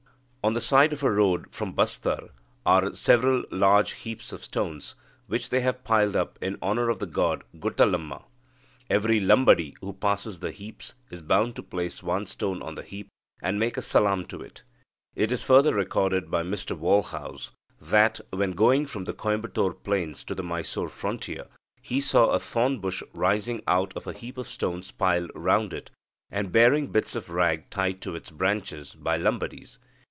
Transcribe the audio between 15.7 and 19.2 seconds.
recorded by Mr Walhouse that, when going from the